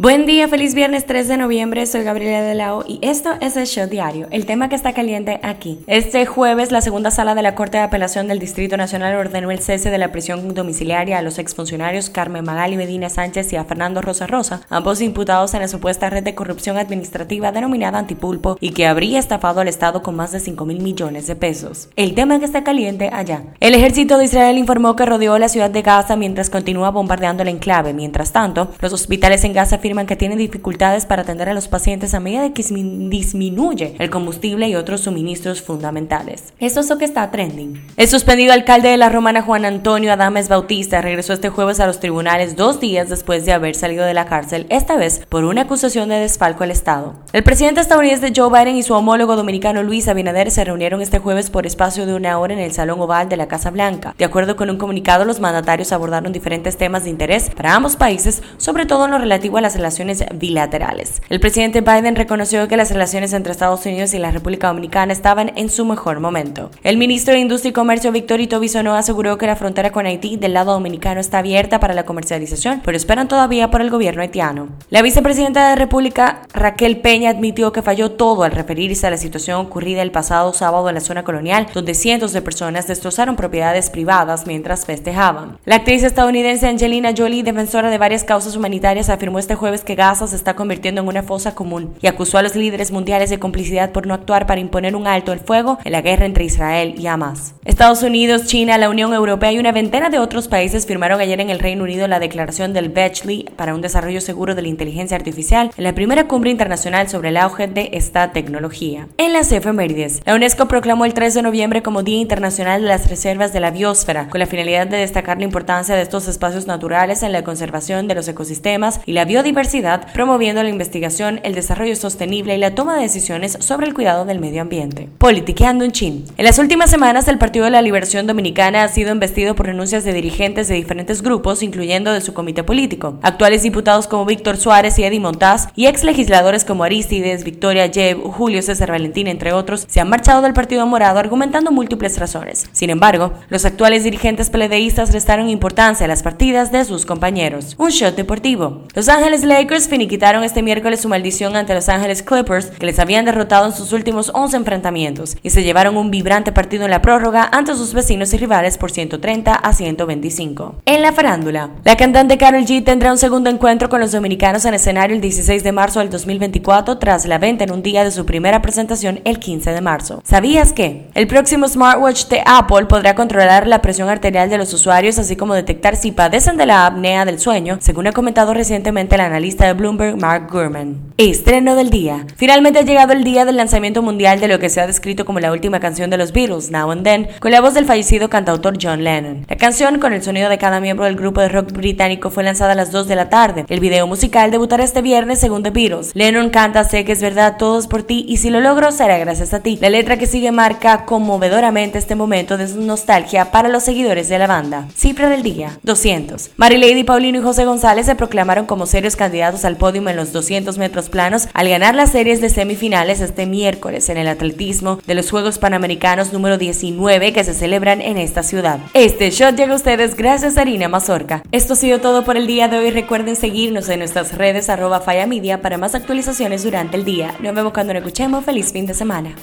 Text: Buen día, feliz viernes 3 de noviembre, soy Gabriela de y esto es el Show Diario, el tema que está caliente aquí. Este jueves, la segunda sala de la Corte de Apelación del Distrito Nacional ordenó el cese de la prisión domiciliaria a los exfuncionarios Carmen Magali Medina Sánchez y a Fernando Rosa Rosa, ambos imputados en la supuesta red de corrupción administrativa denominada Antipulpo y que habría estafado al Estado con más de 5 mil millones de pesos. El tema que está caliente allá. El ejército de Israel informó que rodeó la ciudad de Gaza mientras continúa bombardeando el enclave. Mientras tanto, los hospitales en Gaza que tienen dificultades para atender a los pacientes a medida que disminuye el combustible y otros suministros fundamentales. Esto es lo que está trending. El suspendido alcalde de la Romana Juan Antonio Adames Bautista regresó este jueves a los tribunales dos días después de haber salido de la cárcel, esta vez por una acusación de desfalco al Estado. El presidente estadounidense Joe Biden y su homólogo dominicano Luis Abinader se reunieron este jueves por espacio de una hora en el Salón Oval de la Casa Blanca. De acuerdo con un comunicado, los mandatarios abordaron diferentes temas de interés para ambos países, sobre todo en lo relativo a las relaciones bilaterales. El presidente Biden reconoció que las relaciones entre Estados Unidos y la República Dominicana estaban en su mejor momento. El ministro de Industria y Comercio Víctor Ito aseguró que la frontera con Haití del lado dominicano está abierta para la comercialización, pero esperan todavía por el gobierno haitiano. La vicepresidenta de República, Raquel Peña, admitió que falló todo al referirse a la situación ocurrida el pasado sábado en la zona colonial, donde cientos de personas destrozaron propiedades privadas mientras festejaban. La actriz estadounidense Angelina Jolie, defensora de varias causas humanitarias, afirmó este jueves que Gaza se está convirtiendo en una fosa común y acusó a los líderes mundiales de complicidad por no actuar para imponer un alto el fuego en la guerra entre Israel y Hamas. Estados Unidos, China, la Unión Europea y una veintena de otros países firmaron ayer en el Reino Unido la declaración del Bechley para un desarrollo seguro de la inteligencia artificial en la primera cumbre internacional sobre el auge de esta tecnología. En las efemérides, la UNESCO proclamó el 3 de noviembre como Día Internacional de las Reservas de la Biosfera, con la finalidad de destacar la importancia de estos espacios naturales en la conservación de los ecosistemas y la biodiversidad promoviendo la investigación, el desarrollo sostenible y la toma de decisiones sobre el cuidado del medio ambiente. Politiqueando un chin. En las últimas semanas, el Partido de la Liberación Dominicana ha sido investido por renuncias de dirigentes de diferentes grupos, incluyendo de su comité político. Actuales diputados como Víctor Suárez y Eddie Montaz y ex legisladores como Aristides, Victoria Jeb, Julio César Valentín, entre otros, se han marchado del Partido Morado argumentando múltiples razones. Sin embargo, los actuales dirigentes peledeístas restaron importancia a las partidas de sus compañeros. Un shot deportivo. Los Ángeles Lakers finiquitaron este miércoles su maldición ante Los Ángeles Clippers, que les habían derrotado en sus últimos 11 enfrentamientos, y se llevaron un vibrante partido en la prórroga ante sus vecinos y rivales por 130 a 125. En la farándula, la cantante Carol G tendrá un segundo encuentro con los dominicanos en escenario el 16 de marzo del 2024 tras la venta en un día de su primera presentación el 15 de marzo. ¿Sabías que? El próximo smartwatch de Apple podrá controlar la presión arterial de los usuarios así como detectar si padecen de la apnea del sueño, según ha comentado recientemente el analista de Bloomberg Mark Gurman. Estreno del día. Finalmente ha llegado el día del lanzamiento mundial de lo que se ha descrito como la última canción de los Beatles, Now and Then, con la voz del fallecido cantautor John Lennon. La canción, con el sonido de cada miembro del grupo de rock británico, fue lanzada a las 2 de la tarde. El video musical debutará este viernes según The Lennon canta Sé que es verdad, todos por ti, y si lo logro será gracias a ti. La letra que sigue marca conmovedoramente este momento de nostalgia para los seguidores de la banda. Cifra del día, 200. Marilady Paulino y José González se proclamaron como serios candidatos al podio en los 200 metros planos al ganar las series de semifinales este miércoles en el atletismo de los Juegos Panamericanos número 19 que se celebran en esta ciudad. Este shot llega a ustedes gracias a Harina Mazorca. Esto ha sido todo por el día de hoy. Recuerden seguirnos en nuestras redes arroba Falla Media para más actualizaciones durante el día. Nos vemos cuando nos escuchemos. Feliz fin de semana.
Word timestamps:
Buen 0.00 0.24
día, 0.24 0.48
feliz 0.48 0.74
viernes 0.74 1.04
3 1.04 1.28
de 1.28 1.36
noviembre, 1.36 1.84
soy 1.84 2.04
Gabriela 2.04 2.40
de 2.40 2.54
y 2.88 3.00
esto 3.02 3.32
es 3.42 3.58
el 3.58 3.66
Show 3.66 3.86
Diario, 3.86 4.28
el 4.30 4.46
tema 4.46 4.70
que 4.70 4.74
está 4.74 4.94
caliente 4.94 5.38
aquí. 5.42 5.80
Este 5.86 6.24
jueves, 6.24 6.72
la 6.72 6.80
segunda 6.80 7.10
sala 7.10 7.34
de 7.34 7.42
la 7.42 7.54
Corte 7.54 7.76
de 7.76 7.84
Apelación 7.84 8.26
del 8.26 8.38
Distrito 8.38 8.78
Nacional 8.78 9.14
ordenó 9.14 9.50
el 9.50 9.58
cese 9.58 9.90
de 9.90 9.98
la 9.98 10.10
prisión 10.10 10.54
domiciliaria 10.54 11.18
a 11.18 11.22
los 11.22 11.38
exfuncionarios 11.38 12.08
Carmen 12.08 12.46
Magali 12.46 12.78
Medina 12.78 13.10
Sánchez 13.10 13.52
y 13.52 13.56
a 13.56 13.64
Fernando 13.64 14.00
Rosa 14.00 14.26
Rosa, 14.26 14.62
ambos 14.70 15.02
imputados 15.02 15.52
en 15.52 15.60
la 15.60 15.68
supuesta 15.68 16.08
red 16.08 16.24
de 16.24 16.34
corrupción 16.34 16.78
administrativa 16.78 17.52
denominada 17.52 17.98
Antipulpo 17.98 18.56
y 18.58 18.70
que 18.70 18.86
habría 18.86 19.18
estafado 19.18 19.60
al 19.60 19.68
Estado 19.68 20.02
con 20.02 20.16
más 20.16 20.32
de 20.32 20.40
5 20.40 20.64
mil 20.64 20.80
millones 20.80 21.26
de 21.26 21.36
pesos. 21.36 21.90
El 21.96 22.14
tema 22.14 22.38
que 22.38 22.46
está 22.46 22.64
caliente 22.64 23.10
allá. 23.12 23.42
El 23.60 23.74
ejército 23.74 24.16
de 24.16 24.24
Israel 24.24 24.56
informó 24.56 24.96
que 24.96 25.04
rodeó 25.04 25.36
la 25.38 25.50
ciudad 25.50 25.68
de 25.68 25.82
Gaza 25.82 26.16
mientras 26.16 26.48
continúa 26.48 26.90
bombardeando 26.90 27.42
el 27.42 27.50
enclave. 27.50 27.92
Mientras 27.92 28.32
tanto, 28.32 28.70
los 28.80 28.94
hospitales 28.94 29.44
en 29.44 29.52
Gaza 29.52 29.76
que 29.90 30.16
tienen 30.16 30.38
dificultades 30.38 31.04
para 31.04 31.22
atender 31.22 31.48
a 31.48 31.54
los 31.54 31.66
pacientes 31.66 32.14
a 32.14 32.20
medida 32.20 32.52
que 32.52 32.62
disminuye 32.62 33.96
el 33.98 34.08
combustible 34.08 34.68
y 34.68 34.76
otros 34.76 35.00
suministros 35.00 35.62
fundamentales. 35.62 36.54
Esto 36.60 36.80
es 36.80 36.88
lo 36.88 36.96
que 36.96 37.04
está 37.04 37.30
trending. 37.30 37.84
El 37.96 38.08
suspendido 38.08 38.52
alcalde 38.52 38.88
de 38.88 38.96
la 38.96 39.08
Romana 39.08 39.42
Juan 39.42 39.64
Antonio 39.64 40.12
Adames 40.12 40.48
Bautista 40.48 41.02
regresó 41.02 41.32
este 41.32 41.48
jueves 41.48 41.80
a 41.80 41.88
los 41.88 41.98
tribunales 41.98 42.54
dos 42.54 42.78
días 42.78 43.08
después 43.08 43.44
de 43.44 43.52
haber 43.52 43.74
salido 43.74 44.04
de 44.04 44.14
la 44.14 44.26
cárcel, 44.26 44.66
esta 44.70 44.96
vez 44.96 45.26
por 45.28 45.44
una 45.44 45.62
acusación 45.62 46.08
de 46.08 46.20
desfalco 46.20 46.62
al 46.62 46.70
Estado. 46.70 47.14
El 47.32 47.42
presidente 47.42 47.80
estadounidense 47.80 48.32
Joe 48.34 48.48
Biden 48.48 48.76
y 48.76 48.84
su 48.84 48.94
homólogo 48.94 49.34
dominicano 49.34 49.82
Luis 49.82 50.06
Abinader 50.06 50.52
se 50.52 50.64
reunieron 50.64 51.02
este 51.02 51.18
jueves 51.18 51.50
por 51.50 51.66
espacio 51.66 52.06
de 52.06 52.14
una 52.14 52.38
hora 52.38 52.54
en 52.54 52.60
el 52.60 52.72
Salón 52.72 53.00
Oval 53.00 53.28
de 53.28 53.36
la 53.36 53.48
Casa 53.48 53.70
Blanca. 53.70 54.14
De 54.16 54.24
acuerdo 54.24 54.54
con 54.54 54.70
un 54.70 54.78
comunicado, 54.78 55.24
los 55.24 55.40
mandatarios 55.40 55.90
abordaron 55.90 56.32
diferentes 56.32 56.76
temas 56.76 57.04
de 57.04 57.10
interés 57.10 57.50
para 57.50 57.74
ambos 57.74 57.96
países, 57.96 58.42
sobre 58.56 58.86
todo 58.86 59.06
en 59.06 59.10
lo 59.10 59.18
relativo 59.18 59.58
a 59.58 59.60
las 59.60 59.76
relaciones 59.80 60.24
bilaterales. 60.34 61.22
El 61.30 61.40
presidente 61.40 61.80
Biden 61.80 62.16
reconoció 62.16 62.68
que 62.68 62.76
las 62.76 62.90
relaciones 62.90 63.32
entre 63.32 63.52
Estados 63.52 63.84
Unidos 63.86 64.12
y 64.12 64.18
la 64.18 64.30
República 64.30 64.68
Dominicana 64.68 65.12
estaban 65.12 65.52
en 65.56 65.70
su 65.70 65.86
mejor 65.86 66.20
momento. 66.20 66.70
El 66.84 66.98
ministro 66.98 67.32
de 67.34 67.40
Industria 67.40 67.70
y 67.70 67.72
Comercio 67.72 68.12
Víctor 68.12 68.40
Ito 68.40 68.60
aseguró 68.94 69.38
que 69.38 69.46
la 69.46 69.56
frontera 69.56 69.90
con 69.90 70.06
Haití 70.06 70.36
del 70.36 70.54
lado 70.54 70.72
dominicano 70.72 71.20
está 71.20 71.38
abierta 71.38 71.80
para 71.80 71.94
la 71.94 72.04
comercialización, 72.04 72.82
pero 72.84 72.96
esperan 72.96 73.26
todavía 73.26 73.70
por 73.70 73.80
el 73.80 73.90
gobierno 73.90 74.22
haitiano. 74.22 74.68
La 74.90 75.02
vicepresidenta 75.02 75.70
de 75.70 75.76
República, 75.76 76.42
Raquel 76.60 76.98
Peña, 76.98 77.30
admitió 77.30 77.72
que 77.72 77.80
falló 77.80 78.10
todo 78.10 78.42
al 78.42 78.52
referirse 78.52 79.06
a 79.06 79.10
la 79.10 79.16
situación 79.16 79.64
ocurrida 79.64 80.02
el 80.02 80.10
pasado 80.10 80.52
sábado 80.52 80.90
en 80.90 80.94
la 80.94 81.00
zona 81.00 81.24
colonial, 81.24 81.66
donde 81.72 81.94
cientos 81.94 82.34
de 82.34 82.42
personas 82.42 82.86
destrozaron 82.86 83.34
propiedades 83.34 83.88
privadas 83.88 84.46
mientras 84.46 84.84
festejaban. 84.84 85.56
La 85.64 85.76
actriz 85.76 86.02
estadounidense 86.02 86.68
Angelina 86.68 87.14
Jolie, 87.16 87.42
defensora 87.42 87.88
de 87.88 87.96
varias 87.96 88.24
causas 88.24 88.56
humanitarias, 88.56 89.08
afirmó 89.08 89.38
este 89.38 89.54
jueves 89.54 89.84
que 89.84 89.94
Gaza 89.94 90.26
se 90.26 90.36
está 90.36 90.54
convirtiendo 90.54 91.00
en 91.00 91.08
una 91.08 91.22
fosa 91.22 91.54
común 91.54 91.94
y 92.02 92.08
acusó 92.08 92.36
a 92.36 92.42
los 92.42 92.54
líderes 92.54 92.92
mundiales 92.92 93.30
de 93.30 93.38
complicidad 93.38 93.92
por 93.92 94.06
no 94.06 94.12
actuar 94.12 94.46
para 94.46 94.60
imponer 94.60 94.94
un 94.94 95.06
alto 95.06 95.32
el 95.32 95.40
fuego 95.40 95.78
en 95.84 95.92
la 95.92 96.02
guerra 96.02 96.26
entre 96.26 96.44
Israel 96.44 96.94
y 96.98 97.06
Hamas. 97.06 97.54
Estados 97.64 98.02
Unidos, 98.02 98.44
China, 98.44 98.76
la 98.76 98.90
Unión 98.90 99.14
Europea 99.14 99.50
y 99.50 99.58
una 99.58 99.72
veintena 99.72 100.10
de 100.10 100.18
otros 100.18 100.46
países 100.48 100.84
firmaron 100.84 101.22
ayer 101.22 101.40
en 101.40 101.48
el 101.48 101.58
Reino 101.58 101.84
Unido 101.84 102.06
la 102.06 102.20
declaración 102.20 102.74
del 102.74 102.90
Bechley 102.90 103.46
para 103.56 103.74
un 103.74 103.80
desarrollo 103.80 104.20
seguro 104.20 104.54
de 104.54 104.60
la 104.60 104.68
inteligencia 104.68 105.16
artificial 105.16 105.70
en 105.74 105.84
la 105.84 105.94
primera 105.94 106.28
cumbre 106.28 106.49
internacional 106.50 107.08
sobre 107.08 107.30
el 107.30 107.36
auge 107.36 107.68
de 107.68 107.90
esta 107.92 108.32
tecnología. 108.32 109.08
En 109.16 109.32
las 109.32 109.52
efemérides, 109.52 110.22
la 110.24 110.34
UNESCO 110.34 110.68
proclamó 110.68 111.04
el 111.04 111.14
3 111.14 111.34
de 111.34 111.42
noviembre 111.42 111.82
como 111.82 112.02
Día 112.02 112.20
Internacional 112.20 112.82
de 112.82 112.88
las 112.88 113.08
Reservas 113.08 113.52
de 113.52 113.60
la 113.60 113.70
Biosfera, 113.70 114.28
con 114.28 114.40
la 114.40 114.46
finalidad 114.46 114.86
de 114.86 114.98
destacar 114.98 115.38
la 115.38 115.44
importancia 115.44 115.94
de 115.94 116.02
estos 116.02 116.28
espacios 116.28 116.66
naturales 116.66 117.22
en 117.22 117.32
la 117.32 117.44
conservación 117.44 118.08
de 118.08 118.14
los 118.14 118.28
ecosistemas 118.28 119.00
y 119.06 119.12
la 119.12 119.24
biodiversidad 119.24 120.12
promoviendo 120.12 120.62
la 120.62 120.68
investigación, 120.68 121.40
el 121.42 121.54
desarrollo 121.54 121.96
sostenible 121.96 122.54
y 122.54 122.58
la 122.58 122.74
toma 122.74 122.96
de 122.96 123.02
decisiones 123.02 123.56
sobre 123.60 123.86
el 123.86 123.94
cuidado 123.94 124.24
del 124.24 124.40
medio 124.40 124.62
ambiente. 124.62 125.08
Politiqueando 125.18 125.84
un 125.84 125.92
chin. 125.92 126.24
En 126.36 126.44
las 126.44 126.58
últimas 126.58 126.90
semanas, 126.90 127.28
el 127.28 127.38
Partido 127.38 127.64
de 127.64 127.70
la 127.70 127.82
Liberación 127.82 128.26
Dominicana 128.26 128.82
ha 128.82 128.88
sido 128.88 129.12
investido 129.12 129.54
por 129.54 129.66
renuncias 129.66 130.04
de 130.04 130.12
dirigentes 130.12 130.68
de 130.68 130.74
diferentes 130.74 131.22
grupos, 131.22 131.62
incluyendo 131.62 132.12
de 132.12 132.20
su 132.20 132.34
comité 132.34 132.62
político. 132.62 133.18
Actuales 133.22 133.62
diputados 133.62 134.06
como 134.06 134.24
Víctor 134.24 134.56
Suárez 134.56 134.98
y 134.98 135.04
Eddie 135.04 135.20
Montaz 135.20 135.68
y 135.76 135.86
ex 135.86 136.04
legisladores 136.04 136.39
como 136.66 136.84
Aristides, 136.84 137.44
Victoria 137.44 137.86
Jeb, 137.88 138.22
Julio 138.22 138.62
César 138.62 138.90
Valentín, 138.90 139.26
entre 139.26 139.52
otros, 139.52 139.84
se 139.86 140.00
han 140.00 140.08
marchado 140.08 140.40
del 140.40 140.54
Partido 140.54 140.86
Morado 140.86 141.18
argumentando 141.18 141.70
múltiples 141.70 142.18
razones. 142.18 142.66
Sin 142.72 142.88
embargo, 142.88 143.34
los 143.50 143.66
actuales 143.66 144.04
dirigentes 144.04 144.48
peledeístas 144.48 145.12
restaron 145.12 145.50
importancia 145.50 146.06
a 146.06 146.08
las 146.08 146.22
partidas 146.22 146.72
de 146.72 146.86
sus 146.86 147.04
compañeros. 147.04 147.74
Un 147.76 147.90
shot 147.90 148.16
deportivo. 148.16 148.84
Los 148.94 149.10
Ángeles 149.10 149.44
Lakers 149.44 149.88
finiquitaron 149.88 150.42
este 150.42 150.62
miércoles 150.62 151.02
su 151.02 151.10
maldición 151.10 151.56
ante 151.56 151.74
Los 151.74 151.90
Ángeles 151.90 152.22
Clippers, 152.22 152.66
que 152.70 152.86
les 152.86 152.98
habían 152.98 153.26
derrotado 153.26 153.66
en 153.66 153.72
sus 153.72 153.92
últimos 153.92 154.30
11 154.32 154.56
enfrentamientos, 154.56 155.36
y 155.42 155.50
se 155.50 155.62
llevaron 155.62 155.98
un 155.98 156.10
vibrante 156.10 156.52
partido 156.52 156.86
en 156.86 156.90
la 156.90 157.02
prórroga 157.02 157.50
ante 157.52 157.74
sus 157.74 157.92
vecinos 157.92 158.32
y 158.32 158.38
rivales 158.38 158.78
por 158.78 158.90
130 158.90 159.54
a 159.54 159.72
125. 159.74 160.76
En 160.86 161.02
la 161.02 161.12
farándula, 161.12 161.70
la 161.84 161.98
cantante 161.98 162.38
Carol 162.38 162.64
G 162.64 162.82
tendrá 162.82 163.12
un 163.12 163.18
segundo 163.18 163.50
encuentro 163.50 163.90
con 163.90 164.00
los 164.00 164.12
dominicanos 164.12 164.64
en 164.64 164.72
escenario 164.72 165.14
el 165.14 165.20
16 165.20 165.62
de 165.62 165.72
marzo 165.72 166.00
del 166.00 166.08
2024 166.30 166.98
tras 166.98 167.26
la 167.26 167.38
venta 167.38 167.64
en 167.64 167.72
un 167.72 167.82
día 167.82 168.04
de 168.04 168.10
su 168.10 168.24
primera 168.24 168.62
presentación 168.62 169.20
el 169.24 169.38
15 169.40 169.72
de 169.72 169.80
marzo. 169.80 170.22
¿Sabías 170.24 170.72
que? 170.72 171.08
El 171.14 171.26
próximo 171.26 171.66
smartwatch 171.66 172.26
de 172.26 172.42
Apple 172.46 172.86
podrá 172.86 173.14
controlar 173.14 173.66
la 173.66 173.82
presión 173.82 174.08
arterial 174.08 174.48
de 174.48 174.58
los 174.58 174.72
usuarios 174.72 175.18
así 175.18 175.34
como 175.34 175.54
detectar 175.54 175.96
si 175.96 176.12
padecen 176.12 176.56
de 176.56 176.66
la 176.66 176.86
apnea 176.86 177.24
del 177.24 177.40
sueño, 177.40 177.78
según 177.80 178.06
ha 178.06 178.12
comentado 178.12 178.54
recientemente 178.54 179.16
el 179.16 179.22
analista 179.22 179.66
de 179.66 179.72
Bloomberg 179.72 180.16
Mark 180.16 180.48
Gurman. 180.50 181.12
Estreno 181.16 181.74
del 181.74 181.90
día. 181.90 182.26
Finalmente 182.36 182.78
ha 182.78 182.82
llegado 182.82 183.12
el 183.12 183.24
día 183.24 183.44
del 183.44 183.56
lanzamiento 183.56 184.02
mundial 184.02 184.40
de 184.40 184.48
lo 184.48 184.58
que 184.58 184.68
se 184.68 184.80
ha 184.80 184.86
descrito 184.86 185.24
como 185.24 185.40
la 185.40 185.52
última 185.52 185.80
canción 185.80 186.10
de 186.10 186.16
los 186.16 186.32
Beatles, 186.32 186.70
Now 186.70 186.92
and 186.92 187.02
Then, 187.02 187.28
con 187.40 187.50
la 187.50 187.60
voz 187.60 187.74
del 187.74 187.86
fallecido 187.86 188.30
cantautor 188.30 188.78
John 188.80 189.02
Lennon. 189.02 189.46
La 189.48 189.56
canción, 189.56 189.98
con 189.98 190.12
el 190.12 190.22
sonido 190.22 190.48
de 190.48 190.58
cada 190.58 190.80
miembro 190.80 191.06
del 191.06 191.16
grupo 191.16 191.40
de 191.40 191.48
rock 191.48 191.72
británico, 191.72 192.30
fue 192.30 192.44
lanzada 192.44 192.72
a 192.72 192.76
las 192.76 192.92
2 192.92 193.08
de 193.08 193.16
la 193.16 193.28
tarde. 193.28 193.64
El 193.68 193.80
video 193.80 194.06
musical 194.06 194.50
debutará 194.50 194.84
este 194.84 195.02
viernes 195.02 195.40
según 195.40 195.62
The 195.62 195.70
Lennon 196.14 196.50
canta 196.50 196.84
Sé 196.84 197.04
que 197.04 197.12
es 197.12 197.20
verdad, 197.20 197.56
todos 197.58 197.86
por 197.86 198.02
ti, 198.02 198.24
y 198.28 198.38
si 198.38 198.50
lo 198.50 198.60
logro 198.60 198.90
será 198.90 199.18
gracias 199.18 199.54
a 199.54 199.60
ti. 199.60 199.78
La 199.80 199.90
letra 199.90 200.16
que 200.16 200.26
sigue 200.26 200.50
marca 200.50 201.04
conmovedoramente 201.04 201.98
este 201.98 202.14
momento 202.14 202.56
de 202.56 202.66
nostalgia 202.74 203.50
para 203.50 203.68
los 203.68 203.82
seguidores 203.82 204.28
de 204.28 204.38
la 204.38 204.46
banda. 204.46 204.88
Cifra 204.94 205.28
del 205.28 205.42
día, 205.42 205.78
200. 205.82 206.50
Marilady 206.56 207.04
Paulino 207.04 207.38
y 207.38 207.42
José 207.42 207.64
González 207.64 208.06
se 208.06 208.14
proclamaron 208.14 208.66
como 208.66 208.86
serios 208.86 209.16
candidatos 209.16 209.64
al 209.64 209.76
podio 209.76 210.00
en 210.08 210.16
los 210.16 210.32
200 210.32 210.78
metros 210.78 211.08
planos 211.08 211.48
al 211.52 211.68
ganar 211.68 211.94
las 211.94 212.12
series 212.12 212.40
de 212.40 212.48
semifinales 212.48 213.20
este 213.20 213.46
miércoles 213.46 214.08
en 214.08 214.16
el 214.16 214.28
atletismo 214.28 215.00
de 215.06 215.14
los 215.14 215.30
Juegos 215.30 215.58
Panamericanos 215.58 216.32
número 216.32 216.58
19 216.58 217.32
que 217.32 217.44
se 217.44 217.54
celebran 217.54 218.00
en 218.00 218.18
esta 218.18 218.42
ciudad. 218.42 218.78
Este 218.94 219.30
shot 219.30 219.56
llega 219.56 219.72
a 219.72 219.76
ustedes 219.76 220.14
gracias 220.16 220.56
a 220.56 220.62
Harina 220.62 220.88
Mazorca. 220.88 221.42
Esto 221.52 221.74
ha 221.74 221.76
sido 221.76 222.00
todo 222.00 222.24
por 222.24 222.36
el 222.36 222.46
día 222.46 222.68
de 222.68 222.78
hoy. 222.78 222.90
Recuerden 222.90 223.36
seguirnos 223.36 223.88
en 223.88 223.98
nuestras 223.98 224.36
redes 224.36 224.68
arroba 224.70 225.00
Falla 225.00 225.26
Media 225.26 225.60
para 225.60 225.78
más 225.78 225.94
actualizaciones 226.00 226.64
durante 226.64 226.96
el 226.96 227.04
día. 227.04 227.36
Nos 227.40 227.54
vemos 227.54 227.72
cuando 227.72 227.92
nos 227.92 228.02
escuchemos. 228.02 228.44
Feliz 228.44 228.72
fin 228.72 228.86
de 228.86 228.94
semana. 228.94 229.34